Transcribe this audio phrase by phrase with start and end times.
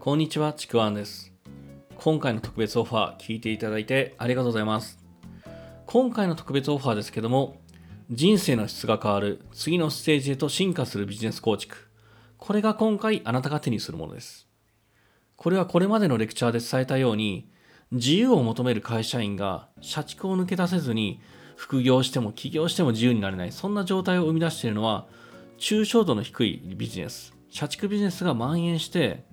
[0.00, 1.32] こんにちは、ちくわんです。
[1.96, 4.96] 今回の特別オファー聞いていただいてありがとうございます。
[5.86, 7.56] 今回の特別オファーですけども、
[8.08, 11.88] 人生の質が変わる次のステージへと進化するビジネス構築。
[12.36, 14.46] これが今回あなたが手にするものです。
[15.34, 17.50] これはこれまでのレクチャーで伝えたように、
[17.90, 21.20] 自由を求める会社員が社畜を抜け出せずに
[21.56, 25.08] 副業しても起業しても自由になれない、そんな状態を生み出しているのは、
[25.58, 29.26] 抽象度の低いビジネス、社畜ビジネスが蔓延して、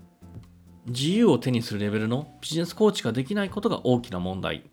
[0.87, 4.63] 自由を手にするレベルのビジネス構築ができないことが大きな問題。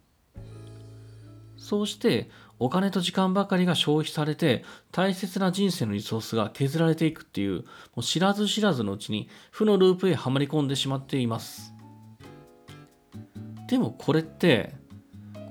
[1.57, 7.65] そうして、お金と時間ばかりが消費されて、大切な人生のリソースが削られていくっていう、も
[7.99, 11.73] う知らず知らずのうちに負のループへはまり込んでしまっています。
[13.69, 14.75] でもこれって、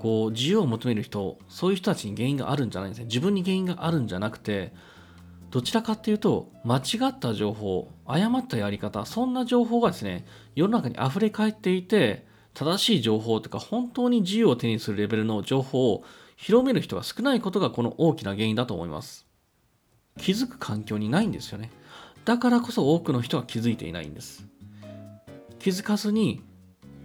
[0.00, 3.06] こう自由を求める人、そういう人たちに原因があるんじゃないんですね。
[3.06, 4.72] 自分に原因があるんじゃなくて、
[5.50, 16.04] どちらかっていうと、間違った情報、誤ったやり方、そんな情報がですね、世の中に溢れ返っていて、正しい情報とか、本当に自由を手にするレベルの情報を
[16.36, 19.26] 広める人が少ないことがこの大きな原因だと思います。
[20.18, 21.70] 気づく環境にないんですよね。
[22.24, 24.46] だからこそ多くの人は気づいていないんです。
[25.58, 26.42] 気づかずに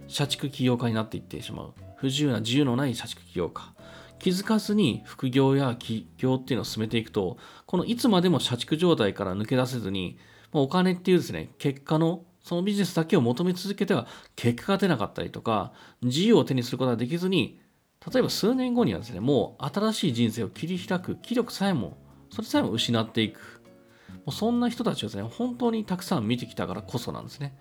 [0.08, 1.74] 社畜起業家になっていってしまう。
[1.96, 3.72] 不自由な自由のない社畜起業家。
[4.18, 10.18] 気づかずに副業や起業っていうのを進めていくと、このいつまでも社畜状態から抜け出せずに、
[10.52, 17.60] お金っていうですね、結果の、そのビジネスだけを求め続けては結果が出なかったりとか、自由を手にすることができずに、
[18.12, 21.98] 例えば数年後にはですね、もう新しい人生を切り開く気力さえも、
[22.30, 23.62] それさえも失っていく。
[24.24, 27.56] もうそんな人たちをですね、本当にたくさん見てきたからこそなんですね。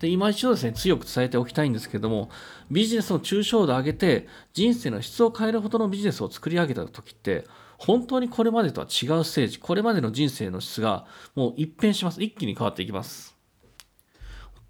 [0.00, 2.30] で、今一度ですね、強く伝えておきたいんですけども、
[2.70, 7.46] ビジネスの抽象度を上げて、人生の質を変えるほどのビジネスを作り上げた時って、
[7.86, 12.22] 本当にこれまでとは違うステージ、これまでの人生の質がもう一変します。
[12.22, 13.36] 一気に変わっていきます。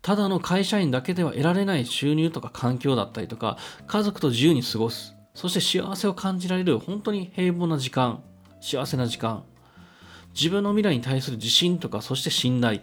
[0.03, 3.57] ただの会社員だけでは得られない収入とか環境だったりとか、
[3.87, 5.15] 家族と自由に過ごす。
[5.33, 8.23] そして幸せを感じられる、本当に平凡な時間、
[8.61, 9.45] 幸せな時間。
[10.35, 12.81] 自分の未来に対する自信とか、そして信頼。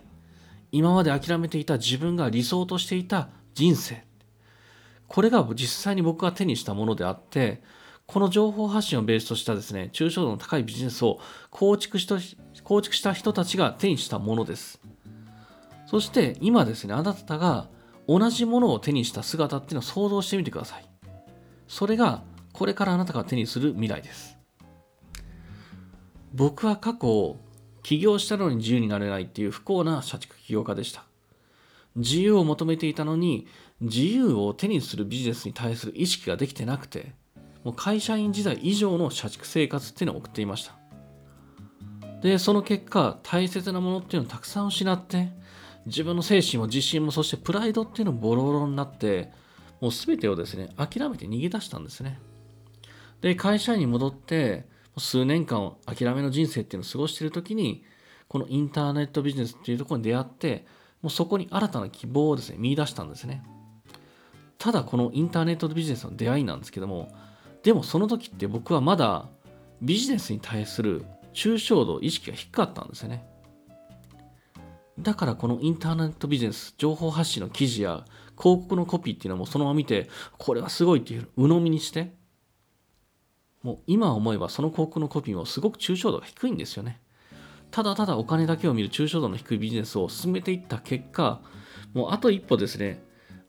[0.72, 4.06] 今まで諦めていた自分が理想としていた人生。
[5.08, 7.62] これが実際に僕が手にしたものであって、
[8.12, 12.18] この情報発信をベースとしたですね、抽象度の高いビジネスを構築した
[12.64, 14.82] 構築した人たちが手にしたものです。
[15.86, 17.70] そして今ですね、あなたが
[18.10, 20.86] 同じものを手にした姿っていうのを想像してみてください。
[21.70, 24.38] それがこれからあなたが手にする未来です。
[26.34, 27.38] 僕は過去、
[27.82, 31.06] 起業したのに自由になれないっていう不幸な社畜起業家でした。
[31.96, 33.48] 自由を求めていたのに、
[33.80, 37.14] 自由を手にするビジネスに対する意識ができてなくて、
[37.64, 40.76] もう会社員時代以上の社畜生活っていうのを送っていました。
[42.22, 45.32] で、その結果、大切なものっていうのをたくさん失って、
[45.86, 49.32] 自分の精神も自信もそしてプライドっていうのもボロボロになって、
[49.80, 52.20] もう全てをですね、諦めて逃げ出したんですね。
[53.22, 57.84] で、会社員に戻って、数年間諦めの人生っていうのを過ごしている時に、
[58.28, 60.66] このインターネットビジネスっていうところに出会って、
[61.02, 63.44] もうそこに新たな希望をですね、見出したんですね。
[64.60, 67.12] ただこのインターネットビジネスの出会いなんですけども、
[67.64, 69.30] でもその時って僕はまだ
[69.82, 73.26] ビジネスに対する抽象度、意識が低かったんですよね。
[75.00, 78.06] だからこのインターネットビジネス、情報発信の記事や
[78.38, 82.14] 広告のコピーっていうのもそのまま見て、これはすごいっていう鵜呑みにして、
[83.64, 87.02] もう今思えばその広告のコピーもすごく抽象度が低いんですよね。
[87.70, 91.42] ただただお金だけを見る抽象度の低いビジネスを進めていった結果、
[91.94, 93.04] もうあと一歩ですね、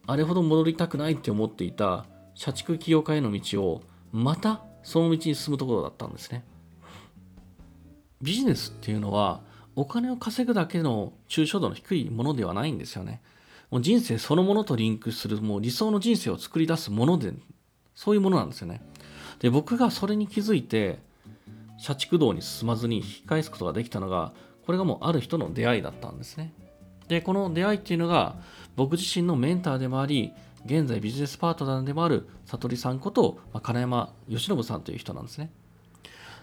[0.06, 6.44] あれほど戻りたくないって思っていた社畜起業家への道をまたその道に進むところだったんですね。
[8.20, 9.40] ビジネスっていうのは
[9.74, 13.20] お金を稼ぐだけの抽象度の低いものではないんですよね。
[13.70, 17.32] もう人生そのものとリンクするもう理想の人生を作り出すもので、
[17.94, 18.82] そういうものなんですよね。
[19.40, 20.98] で、僕がそれに気づいて、
[21.78, 24.32] 社畜道に進まずに引き返すことができたのが、
[24.66, 26.52] これがもうある人の出会いだったんですね。
[27.08, 28.36] で、この出会いっていうのが、
[28.76, 30.32] 僕自身のメンターでもあり、
[30.64, 35.50] 現在ビジネスパートナーでもある悟りさんこと、まあ、金山義信さんという人なんですね。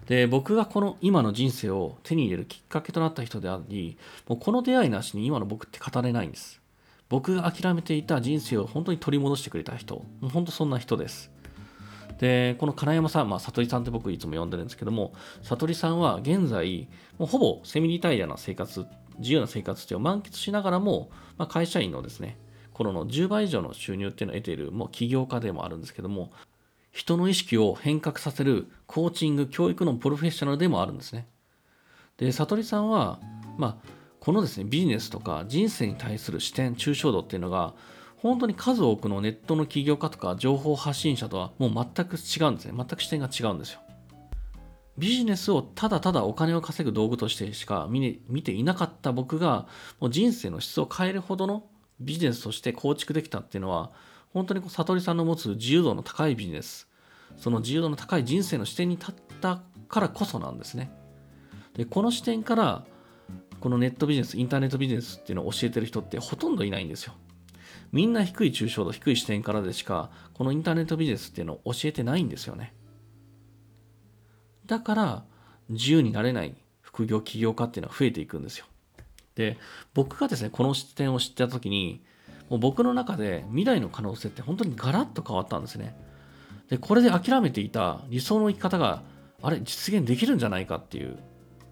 [0.08, 6.62] で、僕がこの今の人生を手に入れるきっかけとなった人であり、もうこの出会いなしに今の僕って語れないんです。
[7.10, 11.32] 僕が諦めていた人生を本当に取り戻してくれた人、もう本当そんな人です。
[12.20, 16.88] で、この金山さん、まあ、悟りさんって僕いつも呼んでるんですけども、悟りさんは現在、
[17.18, 18.86] もうほぼセミリタイアな生活、
[19.20, 22.38] 自由な生活っていうのを満喫しながらも、まあ、会社員のですね、
[22.80, 26.32] この10倍以上の収入っていうのを得ている、もう起業家でもあるんですけども、
[26.94, 31.28] 人の意識を変革させるコーチング、教育のプロフェッショナルでもあるんですね。
[32.16, 33.20] で、悟りさんは、
[33.58, 33.90] まあ、
[34.22, 37.74] このですね、ビジネスとか人生に対する視点、抽象度っていうのが、
[38.16, 42.74] 本当に数多くのネットの起業家とか情報発信者とはもう全く違うんですね。
[42.78, 43.82] 全く視点が違うんですよ。
[44.98, 49.68] ビジネスをただただお金を稼ぐ道具としてしか見ていなかった僕が、
[50.00, 51.64] もう人生の質を変えるほどの
[52.00, 53.92] ビジネスとして構築できたっていうのは、
[54.34, 56.88] 本当にこう悟りさんの持つ自由度の高いビジネス、
[57.38, 60.92] その自由度の高い人生の視点に立ったからこそなんですね。
[61.74, 62.86] で、この視点から、
[63.60, 67.14] このネットビジネス、インターネットビジネスっていうのを教えてる人ってほとんどいないんですよ。
[67.92, 72.74] みんな低い抽象度、低い視点からでしか、このインターネットビジネスっていうのを教えてないんですよね。
[74.66, 75.26] だから、
[75.70, 78.66] 自由になれない副業起業家っていうのは増えていくんですよ。
[79.40, 79.58] で、
[79.94, 82.04] 僕がですね、この視点を知った時に、
[82.50, 85.96] もう僕の中で未来の可能性って本当にガラッと変わったんですね。
[86.70, 89.02] で、これで諦めていた理想の生き方が、
[89.42, 91.18] あれ、実現できるんじゃないかっていう。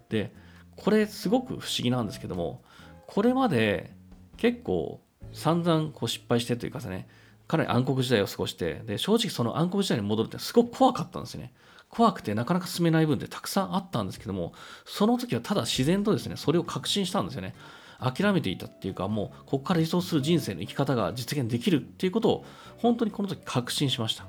[0.08, 0.32] で、
[0.76, 2.62] これすごく不思議なんですけども、
[3.06, 3.94] これまで
[4.38, 5.02] 結構
[5.34, 7.06] 散々こう失敗してというかですね、
[7.48, 11.52] かなり暗黒時代を過ごして、で、正直その暗黒時代に戻るってすごく怖かったんですね。
[11.90, 14.52] 怖くてなかなか進めない分ってたくさんあったんですけども、
[14.84, 17.54] その時はただ自然とですね、それを確信したんですよね。
[18.00, 22.44] 諦めていたっていうか、もうここから理想する人生の生き方が実現できるっていうことを
[22.76, 24.26] 本当にこの時確信しました。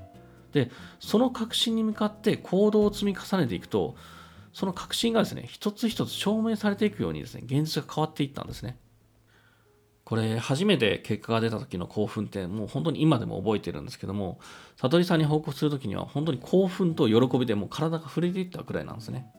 [0.54, 3.96] で、その確信に向かって行動を積み重ねていくと、
[4.54, 8.78] その確信がですね、一つ一つ証明されていくようにですね、現実が変わっていったんですね。
[10.10, 14.40] これ、初めて結果が出た時の興奮って、もう本当に今でも覚えてるんですけども、
[14.78, 19.32] 悟りさんに報告する時には、本当に興奮と喜びでもう体が震えていったくらいなんですね。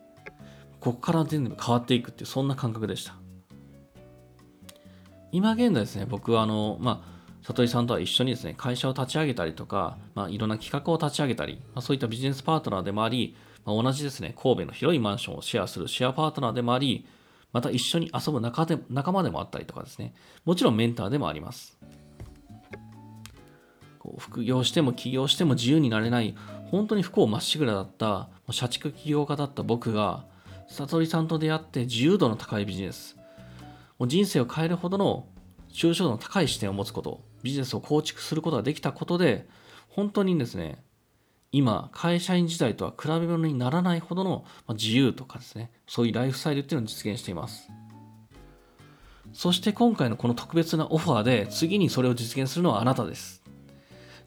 [0.79, 3.17] ここから全部変わっていくっていう、そんな感覚でした。
[5.33, 13.35] 今現在ですね、僕はあの、まあ、悟りさんとは一緒にですね、会社を立ち上げたりとか、まあ、いろんな企画を立ち上げたり、まあ、そういったビジネスパートナーでもあり、
[13.65, 17.07] まあ、同じですね、神戸の広いマンションをシェアするシェアパートナーでもあり、
[17.53, 20.15] また一緒に遊ぶ仲で仲間でもあったりとかですね、
[20.45, 21.79] もちろんメンターでもあります。
[23.99, 26.35] こう副業しても起業しても自由になれない、
[26.71, 30.25] 本当に不幸まっしぐらだった、社畜起業家だった僕が、
[30.69, 33.17] 悟りさんと出会って自由度の高いビジネス、
[33.99, 35.27] もう人生を変えるほどの
[35.73, 39.49] 抽象度の高い視点を持つこと、ビジネスを構築することができたことで、
[39.89, 40.83] 本当にですね、
[41.53, 47.69] 今、会社員時代とは比べ物にならないほどの自由とかですね、そういうライフスタイルっていうのを実現しています。
[49.33, 53.43] そして今回のこの特別なオファーで次にそれを実現するのはあなたです。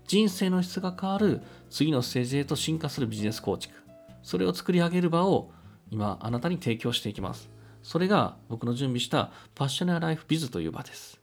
[0.06, 3.74] 人生の質が変わる次のステージへと進化するビジネス構築。
[4.22, 5.52] それを作り上げる場を
[5.92, 7.50] 今あなたに提供していきます。
[7.84, 11.23] それが僕の準備したパッショナーライフビズという場です。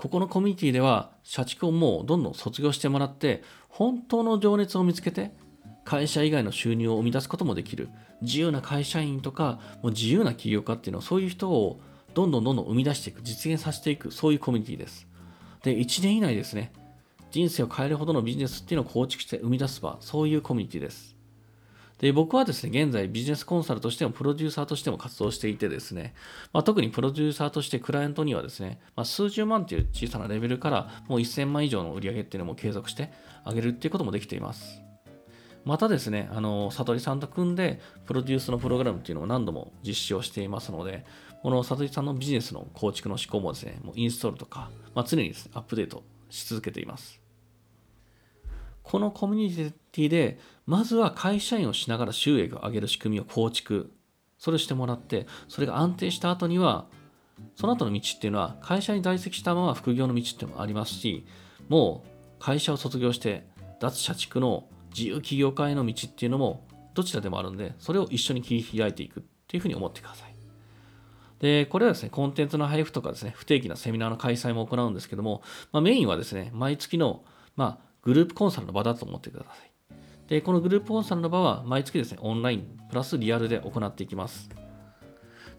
[0.00, 5.32] ここのコミュニティでは社畜をもうどんどん卒業してもらって本当の情熱を見つけて
[5.84, 7.90] 会社以外の収入を生み出すこともできる。
[8.22, 11.80] 自由な会社員とかもう自由な起業家っていうのはそういう人を
[12.14, 15.06] どんどんどんどん生み出していく実現させていくそういうコミュニティです。
[15.62, 16.72] で1年以内ですね
[17.30, 21.19] 人生を変えるほどのビジネスっていうのを構築して生み出す場そういうコミュニティです。
[22.00, 26.14] で、僕はですね、現在ビジネスコンサルとしてもプロデューサーとしても活動していてですね、
[26.50, 33.12] まあ、特にプロデューサーとしてクライアントにはですね、まあ、数十万という小さなレベルからもう1000万以上の売り上げっていうのも継続して
[33.44, 34.80] あげるっていうこともできています。
[35.66, 41.04] またですね、あの、悟りさんと組んで、プロデュースのプログラムっていうのを何度も実施をしていますので、
[41.42, 47.19] この悟りさんのビジネスの構築の思考もですね、もうインストールとか、まあ、常にね、アップデートし続けています。
[48.90, 53.92] このコミュニティで、まずは会社員をしながら収益を上げる仕組みを構築、
[54.36, 56.86] それをしてもらって、それが安定した後には、
[57.54, 61.24] その後の道っていうのは、会社に在籍したまま副業の道っていうのもありますし、
[61.68, 63.46] もう会社を卒業して、
[63.78, 70.34] 脱社畜の自由起業家への道っていうのも、どちらでもあるんで、それを一緒に切り開いていくっていうふうに思ってください。
[71.38, 77.22] で、これはですね、コンテンツの配布とかですね、不定期なセミナーの開催も行うんですけども、まあ、メインはですね、毎月の、
[77.54, 79.70] まあ、グループコンサルの場だと思ってください。
[80.28, 84.48] で、このグループコンサルの場は毎月ですね、オンラインプラスリアルで行っていきます。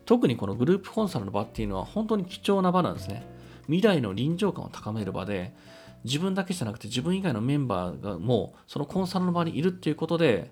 [0.05, 3.25] 特にこのグループコンサルの場っていうのは本当に貴重な場なんですね。
[3.65, 5.53] 未来の臨場感を高める場で、
[6.03, 10.51] 自分だけじゃなくて自分以外のメンバーがもうそのコンサルの場にいるっていうことで、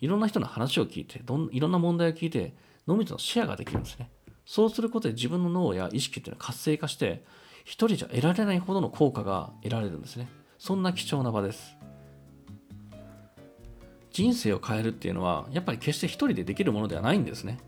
[0.00, 2.54] いろんな人の話を聞いて、どんいろんな問題を聞いて、
[2.86, 4.10] 脳みそのシェアができるんですね。
[4.44, 7.24] そうすることで自分の脳や意識っていうのは活性化して、
[7.64, 10.28] 一人じゃ得られないほどの効果が得られるんですね。
[10.58, 11.76] そんな貴重な場です。
[14.10, 17.58] 人生を変えるっていうのは、やっぱり決して一人でできるものではないんですね。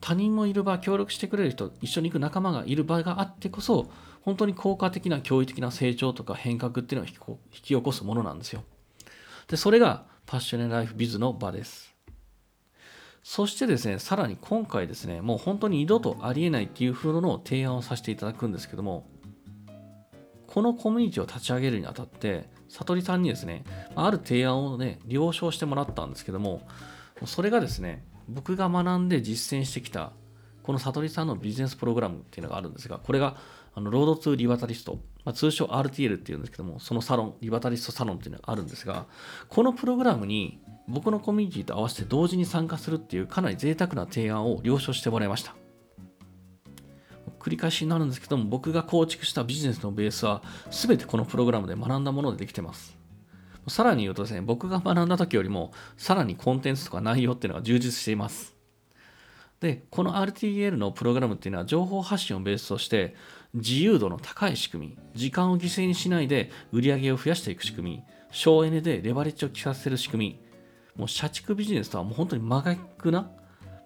[0.00, 3.90] 他人もいる場、協力してくれる人、一緒に行く仲間がいる場があってこそ、
[4.20, 8.64] 本当に効果的な驚異的な成長とか変革っていうのを引き起こすものなんですよ。
[9.48, 11.94] で、それがパッショネライフビズの場です。
[13.22, 19.08] そしてですね、さらに今回ですね、もう本当に二度とありえないっていう風の提案をさせていただくんですけども、
[20.56, 23.62] このコミュニティを立ち上げるにあたって、悟りさんにですね、
[23.94, 26.62] ある提案をね、了承してもらったんですけども、
[27.26, 30.12] それがですね、僕が学んで実践してきた、
[30.62, 33.36] この悟りさんのビジネスプログラムっていうのがあるんですが、これが、
[33.74, 39.04] あのロードツーリバタリスト、まあ、通称 RTL っていうんですけども、そのサロン、リバタリストサロンっていうのがあるんですが、
[39.50, 40.58] このプログラムに
[40.88, 45.54] 僕のコミュニティと合わせて同時に参加するっていうかなり贅沢な提案を了承してもらいました。
[47.46, 52.98] 繰り返しになるんですけども、僕が構築したビジネスのベースは全てこのプログラムで学んだものでできてます。
[53.68, 58.56] さらに言うとですね、僕が学んだ時よりも、さらにコンテンツとか内容っていうのが充実しています。
[59.60, 63.14] で、この RTL のプログラムっていうのは情報発信をベースとして、
[63.54, 70.40] 自由度の高い仕組み、時間を犠牲にしないで売り上げを増やしていく仕組み、省エネでレバレッジを効かせる仕組み、
[70.96, 73.30] もう社畜ビジネスとはもう本当に真逆な、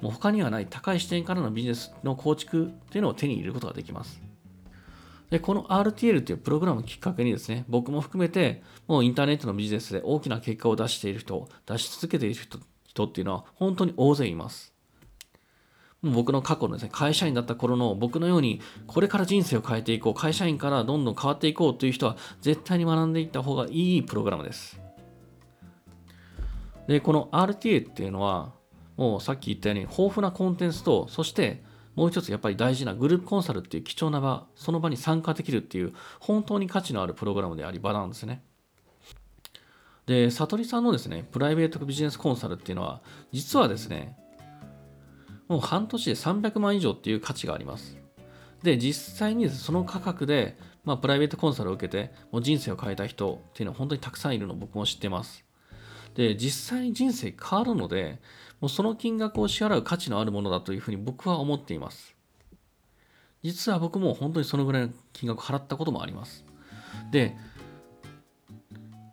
[0.00, 4.20] もう他にはない高い視点からのビジネスの構築っていうのを手に入れることができます。
[5.30, 12.58] で、この RTL っていうプログラムをきっかけにですね、僕も含めて、もうインターネットのビジネスで大きな結果を出している人、出し続けている人
[12.90, 14.74] 人っていうのは本当に大勢います。
[16.02, 24.80] もう僕の過去のですね、会社員だった頃の僕のように、これから人生を変えていこう、会社員からどんどん変わっていこうという人は、絶対に学んでいった方がいいプログラムです。
[26.88, 28.54] で、この RTA っていうのは、
[29.00, 31.62] もうさっき言ったように豊富なコンテンツと、そして
[31.96, 38.42] もう一つやっぱり大事なグループコンサルっていう貴重な場、その場に参加できるっていう本当に価値のあるプログラムであり場なんですね。
[40.04, 43.00] で、悟りさんのですね、プライベートビジネスコンサルっていうのは、
[43.32, 44.18] 実はですね、
[45.48, 47.96] もう半年で300万以上っていう価値があります。
[48.62, 55.46] で、実際にその価格で、まあ、プライベートコンサルを受けて、もう人生を変えた人っていうのは本当にたくさんいるの僕も知ってます。
[56.14, 58.20] で、実際に人生変わるので、
[58.60, 62.14] もうその金額を支払う価値のあるものだというふうに僕は思っています。
[63.42, 66.44] 実は僕も本当にそのぐらいの金額払ったこともあります。
[67.10, 67.36] で、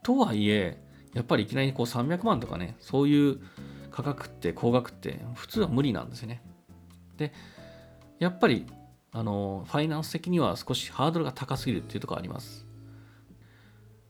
[0.03, 0.77] とはいえ、
[1.13, 3.39] やっぱりいきなりこう300万とかね、そういう
[3.91, 6.43] 価格って高額って普通は無理なんですよね。
[7.17, 7.33] で、
[8.19, 8.65] やっぱり、
[9.11, 12.66] あの、ファイナンス的には少しハードルが高すぎるっていうところあります。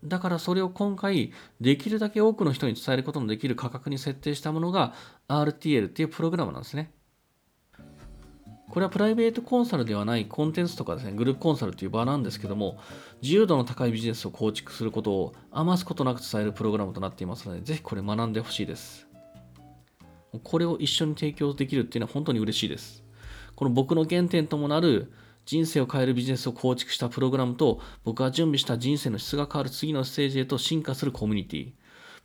[0.03, 4.93] だからそれを今回、できるだけ多くの人に伝えることのできる価格に設定したものが
[5.27, 6.91] RTL っていうプログラムなんですね。
[8.69, 12.77] これはプライベートコンサルではないコンテンツとかですね、グループコンサルという場なんですけども、
[13.21, 19.07] 自由度の高いビジネスを構築することを余すことなく伝えるプログラムとなっていますので、ぜひこれ学んでほしいです。
[20.43, 23.03] これを一緒に提供できるっていうのは本当に嬉しいです。
[23.55, 25.11] この僕の原点ともなる
[25.47, 31.71] 人生を変えるビジネスを構築したプログラムと、僕が準備した人生の質が変わる次のステージへと進化するコミュニティ。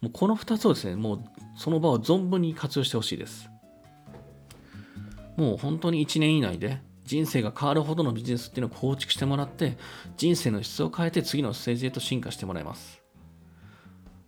[0.00, 1.24] もうこの2つをですね、もう
[1.56, 3.48] その場を存分に活用してほしいです。
[5.36, 9.78] もう本当に1年以内で人生が変わるほどのビジネスっていうのを構築してもらって、
[10.16, 13.00] 人生の質を変えて次のステージへと進化してもらいます。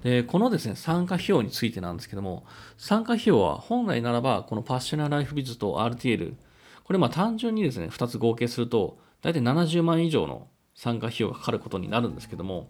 [0.05, 2.47] で、このですね、参加費用についてなんですけども、
[2.77, 6.37] 参加費用は本来ならば、このパッショナルライフビズと RTL、
[6.85, 12.69] これまあ単純にですね、2つ合計すると、大体70万以上の参加費用がかかることになるんですけども、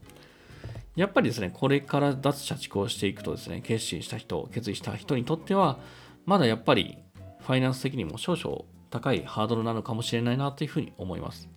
[0.97, 5.79] やっぱりですね、これから脱社畜をしていくとですね、決心した人、決意した人にとっては、
[6.25, 6.99] まだやっぱり
[7.41, 11.49] ファイナンス的にも少々高いハードルなのかもしれないなというふうに思います。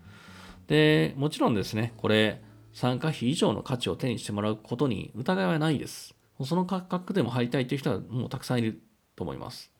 [0.65, 2.41] で、もちろんですね、これ、
[2.73, 6.15] 参加費以上の価値を手にしてもらうことに疑いはないです。
[6.43, 8.81] その価格でも入りたいという人はもうたくさんいる
[9.15, 9.71] と思います。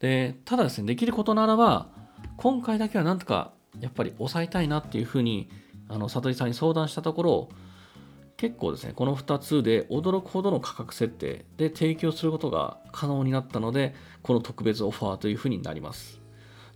[0.00, 1.88] で、ただですね、できることならば、
[2.36, 5.48] 今回だけはなんとかやっぱり抑えたいなっていうふうに、
[5.88, 7.48] あの、悟りさんに相談したところ、
[8.36, 16.20] 結構ですね、この2つで驚くほどの価格設定で提供することが可能になったので、この特別オファーというふうになります。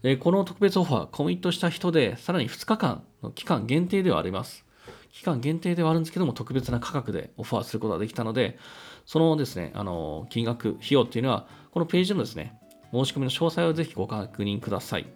[0.02, 4.64] で、この特別オファー、コミットした人で、さらに2日間の期間限定ではあります。
[5.12, 8.58] 期間限定ではあるんですけども、特別な価格でオファーすることができたので、
[9.04, 12.56] そのですね、あの、金額、費用っていうのは、このページのですね、
[12.92, 15.06] 申し込みの詳細をぜひご確認ください。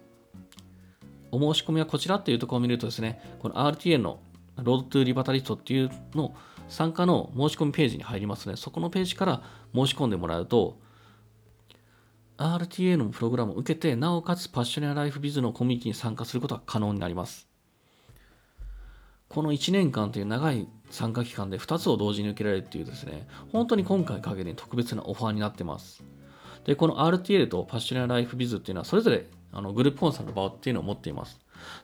[1.31, 4.19] お申し込みはこちらというところを見るとですね、この RTA の
[4.57, 6.35] ロードトゥーリバタリストっていうの
[6.67, 9.41] 参加の申し込みページに入りますので、そこのページから
[9.73, 10.79] 申し込んでもらうと、
[12.37, 17.47] RTA のプログラムを受けて、なおかつパッショナライフビズのコミュニティに参加することが可能になります。
[19.29, 26.03] この1年間という長い参加期間で2つを同時に受けられるっていうですね、本当に今回限り特別なオファーになってます。
[26.65, 31.39] で、この RTL とパッショナライフビズっていうのはそれぞれあのグループコンサルの場っていうのを持っています。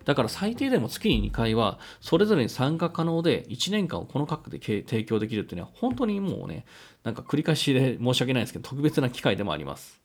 [0.05, 6.65] だから最低でも月に2回はそれぞれに参加可能で1年間をこの価格で提供できるっていうのは本当にもうね、
[7.03, 9.99] なんか繰り返しで 申し訳ないですけど特別な機会でもあります。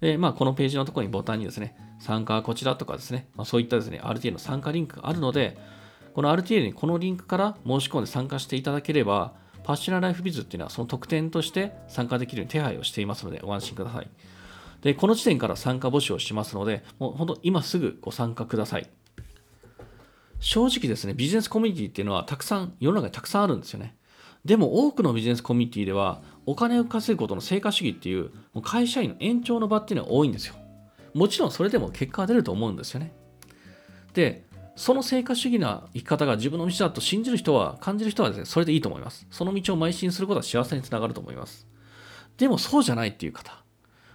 [0.00, 5.56] で、まあ、このページのところにボタンにですね、参加はこちらとかですね、まあ、そういったですね、RTA の参加リンクがあるので、
[6.12, 14.08] この RTA にこのリンクから申し込んで参加していただければ、パッショナライフビズっていうのはその特典として参加できるように手配をしていますので、ご安心ください。
[14.82, 18.88] で、この時点から参加募集をしますので、もう本当今すぐご参加ください。
[20.40, 23.96] 正直ですね、ビジネスコミュニティっていうのはたくさん、世の中にたくさんあるんですよね。
[24.44, 30.56] でも多くのビジネスコミュニティでは、お金を稼ぐことの成果主義っていう、もう会社員の延長の場っていうのは多いんですよ。
[31.14, 33.14] もちろんそれでも結果が出ると思うんですよね。
[34.14, 39.26] で、その成果主義な生き方が自分の道だと信じる人は、感じる人はですね、それでいいと思います。
[39.30, 41.66] その道を邁進することは幸せにつながると思います。
[42.38, 43.62] でもそうじゃないっていう方。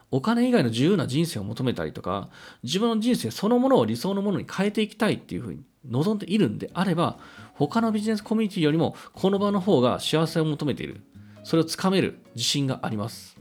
[0.10, 2.30] お金以外の自由な人生を求めたりとか、
[2.64, 7.20] 自分の人生そのものを理想のものに変えていきたいっていうふうに望んでいるんであれば、
[7.54, 11.02] 他のビジネスコミュニティよりもこの場の方が幸せを求めている。
[11.44, 13.38] それをつかめる自信があります。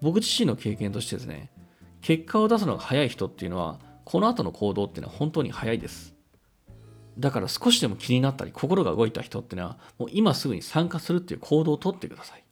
[0.00, 1.50] 僕自身の経験としてですね、
[2.00, 3.78] 結果を出すのが早い人っていうのは、
[4.10, 6.16] この後の行動っていうのは本当に早いです。
[7.16, 12.42] だから少しでも気になったり心が動いた人っていうのは、もう今すぐに参加するっていう行動をとってください。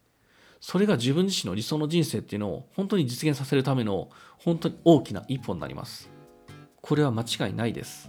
[0.60, 6.08] それが自分自身の理想の人生っていうのを本当に実現させるための本当に大きな一歩になります。
[6.80, 8.08] これは間違いないです。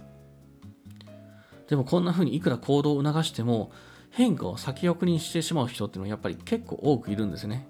[1.66, 3.72] でもこんな風にいくら行動を促しても
[4.10, 7.66] 変化を先送りにしてしまう人っていうのはやっぱり結構多くいるんですね。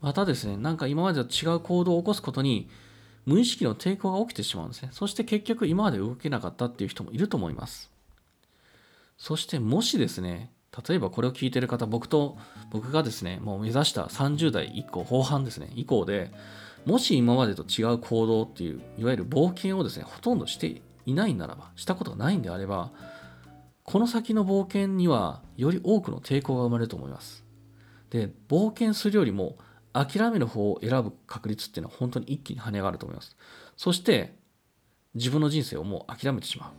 [0.00, 2.68] またですね、なんか今までと違う行動を起こすことに
[3.28, 4.88] 無意識の抵抗が起きてしまうんですね。
[4.90, 7.90] そして結局今まで動けなかったっていう人もいると思います。
[9.18, 10.50] そしてもしですね、
[10.88, 12.38] 例えばこれを聞いてる方、僕と、
[12.70, 16.32] 僕がですね、もう目指した30代以降、後半ですね、以降で、
[16.86, 22.92] もし今までと違う行動っていう、いわゆる冒険をですね、ほとんどしていないならば、したことがないんであれば、
[23.82, 27.44] この先の冒険にはより多くの抵抗が生まれると思います。
[28.08, 29.58] で、冒険するよりも
[29.92, 33.36] 諦める方を選ぶ確率っていうのは本当に一気に跳ね上がると思います。
[33.76, 34.36] そして、
[35.14, 36.70] 自分の人生をもう諦めてしまう。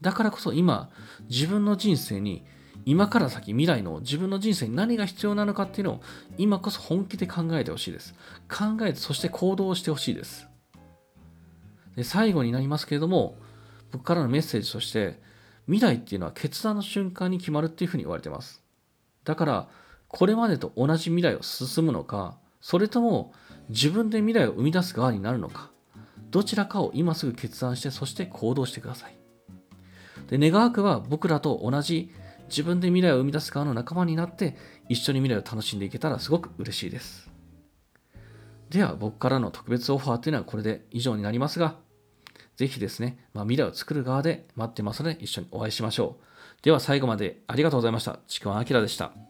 [0.00, 0.90] だからこそ今、
[1.28, 2.44] 自分の人生に
[2.84, 6.00] 今から先未来の自分の人生に何が必要なのかっていうのを
[6.38, 8.14] 今こそ本気で考えてほしいです。
[8.48, 10.46] 考えてそして行動してほしいです。
[11.96, 13.36] で最後になりますけれども、
[13.90, 15.20] 僕からのメッセージとして、
[15.66, 18.62] 未来っていうのは決断の瞬間に決まるっていうふうに言われてます。
[19.24, 19.68] だから、
[20.08, 23.32] これまでと同じ未来を進むのか、それとも
[23.68, 25.70] 自分で未来を生み出す側になるのか、
[26.30, 29.16] どちらかを今すぐ決断して、そして行動してください。
[30.28, 32.12] で、願わくは僕らと同じ
[32.48, 34.56] 自分で未来を生み出す側の仲間になって、
[34.88, 37.30] 一緒に未来を楽しんでいけたらすごく嬉しいです。
[38.70, 41.76] では、僕からの特別オファーというのはこれで以上になりますが、
[42.56, 46.24] ぜひですね、まあ、未来を作る側で待ってますので、一緒にお会いしましょう。
[46.62, 48.18] では最後までありがとうございました。
[48.26, 49.25] ちくわあきらでした。